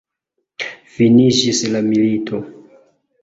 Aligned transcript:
Finiĝis 0.93 1.61
la 1.75 1.81
milito! 1.89 2.39